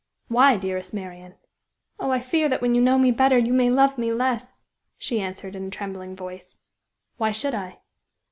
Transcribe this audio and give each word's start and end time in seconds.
"Why, 0.29 0.57
dearest 0.57 0.95
Marian?" 0.95 1.35
"Oh, 1.99 2.09
I 2.09 2.19
fear 2.21 2.49
that 2.49 2.59
when 2.59 2.73
you 2.73 2.81
know 2.81 2.97
me 2.97 3.11
better 3.11 3.37
you 3.37 3.53
may 3.53 3.69
love 3.69 3.99
me 3.99 4.11
less," 4.11 4.63
she 4.97 5.21
answered, 5.21 5.55
in 5.55 5.67
a 5.67 5.69
trembling 5.69 6.15
voice. 6.15 6.57
"Why 7.17 7.29
should 7.29 7.53
I?" 7.53 7.77